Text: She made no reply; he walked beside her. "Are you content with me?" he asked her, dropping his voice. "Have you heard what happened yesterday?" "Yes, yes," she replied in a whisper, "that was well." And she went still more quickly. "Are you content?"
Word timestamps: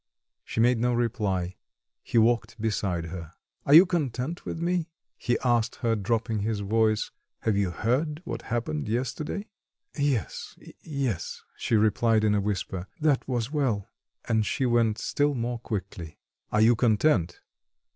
She 0.43 0.59
made 0.59 0.79
no 0.79 0.95
reply; 0.95 1.57
he 2.01 2.17
walked 2.17 2.59
beside 2.59 3.05
her. 3.05 3.33
"Are 3.67 3.73
you 3.75 3.85
content 3.85 4.45
with 4.47 4.59
me?" 4.59 4.89
he 5.15 5.37
asked 5.45 5.75
her, 5.75 5.95
dropping 5.95 6.39
his 6.39 6.61
voice. 6.61 7.11
"Have 7.41 7.55
you 7.55 7.69
heard 7.69 8.19
what 8.25 8.41
happened 8.41 8.89
yesterday?" 8.89 9.45
"Yes, 9.95 10.57
yes," 10.81 11.43
she 11.55 11.75
replied 11.75 12.23
in 12.23 12.33
a 12.33 12.41
whisper, 12.41 12.87
"that 12.99 13.27
was 13.27 13.51
well." 13.51 13.89
And 14.25 14.43
she 14.43 14.65
went 14.65 14.97
still 14.97 15.35
more 15.35 15.59
quickly. 15.59 16.17
"Are 16.51 16.61
you 16.61 16.75
content?" 16.75 17.39